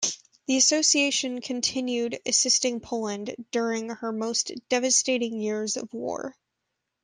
The 0.47 0.57
Association 0.57 1.41
continued 1.41 2.19
assisting 2.25 2.79
Poland 2.79 3.35
during 3.51 3.89
her 3.89 4.11
most 4.11 4.51
devastating 4.67 5.39
years 5.39 5.77
of 5.77 5.93
war. 5.93 6.35